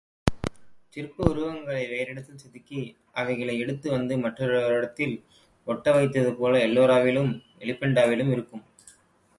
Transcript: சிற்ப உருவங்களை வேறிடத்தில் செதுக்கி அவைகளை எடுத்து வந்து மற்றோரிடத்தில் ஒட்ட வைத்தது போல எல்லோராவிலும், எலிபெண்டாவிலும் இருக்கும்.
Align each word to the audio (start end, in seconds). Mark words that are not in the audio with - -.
சிற்ப 0.93 1.17
உருவங்களை 1.29 1.83
வேறிடத்தில் 1.87 2.39
செதுக்கி 2.39 2.79
அவைகளை 3.11 3.59
எடுத்து 3.59 3.91
வந்து 3.91 4.17
மற்றோரிடத்தில் 4.17 5.15
ஒட்ட 5.67 5.91
வைத்தது 5.91 6.33
போல 6.35 6.59
எல்லோராவிலும், 6.59 7.31
எலிபெண்டாவிலும் 7.59 8.31
இருக்கும். 8.31 8.65